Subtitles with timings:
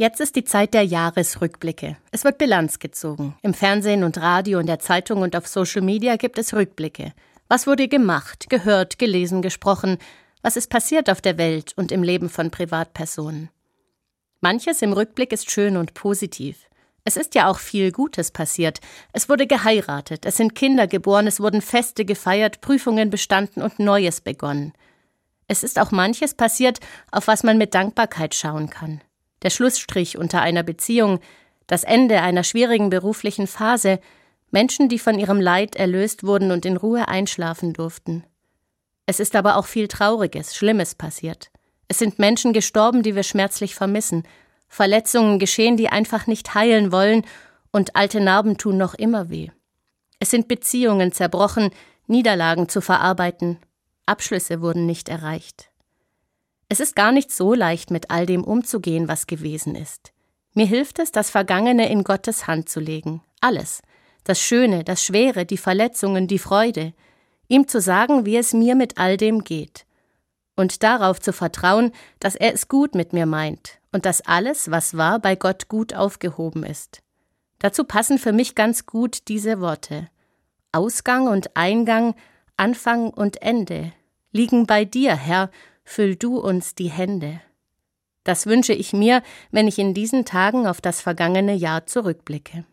[0.00, 1.98] Jetzt ist die Zeit der Jahresrückblicke.
[2.10, 3.36] Es wird Bilanz gezogen.
[3.42, 7.12] Im Fernsehen und Radio, in der Zeitung und auf Social Media gibt es Rückblicke.
[7.48, 9.98] Was wurde gemacht, gehört, gelesen, gesprochen?
[10.40, 13.50] Was ist passiert auf der Welt und im Leben von Privatpersonen?
[14.40, 16.70] Manches im Rückblick ist schön und positiv.
[17.04, 18.80] Es ist ja auch viel Gutes passiert.
[19.12, 24.22] Es wurde geheiratet, es sind Kinder geboren, es wurden Feste gefeiert, Prüfungen bestanden und Neues
[24.22, 24.72] begonnen.
[25.46, 26.80] Es ist auch manches passiert,
[27.10, 29.02] auf was man mit Dankbarkeit schauen kann
[29.42, 31.20] der Schlussstrich unter einer Beziehung,
[31.66, 34.00] das Ende einer schwierigen beruflichen Phase,
[34.50, 38.24] Menschen, die von ihrem Leid erlöst wurden und in Ruhe einschlafen durften.
[39.06, 41.50] Es ist aber auch viel Trauriges, Schlimmes passiert.
[41.88, 44.24] Es sind Menschen gestorben, die wir schmerzlich vermissen,
[44.68, 47.24] Verletzungen geschehen, die einfach nicht heilen wollen,
[47.72, 49.50] und alte Narben tun noch immer weh.
[50.18, 51.70] Es sind Beziehungen zerbrochen,
[52.06, 53.58] Niederlagen zu verarbeiten,
[54.06, 55.69] Abschlüsse wurden nicht erreicht.
[56.72, 60.12] Es ist gar nicht so leicht, mit all dem umzugehen, was gewesen ist.
[60.54, 63.22] Mir hilft es, das Vergangene in Gottes Hand zu legen.
[63.40, 63.82] Alles.
[64.22, 66.94] Das Schöne, das Schwere, die Verletzungen, die Freude.
[67.48, 69.84] Ihm zu sagen, wie es mir mit all dem geht.
[70.54, 71.90] Und darauf zu vertrauen,
[72.20, 75.94] dass er es gut mit mir meint und dass alles, was war, bei Gott gut
[75.94, 77.02] aufgehoben ist.
[77.58, 80.08] Dazu passen für mich ganz gut diese Worte.
[80.70, 82.14] Ausgang und Eingang,
[82.56, 83.92] Anfang und Ende
[84.30, 85.50] liegen bei dir, Herr,
[85.90, 87.40] füll du uns die Hände.
[88.22, 92.64] Das wünsche ich mir, wenn ich in diesen Tagen auf das vergangene Jahr zurückblicke.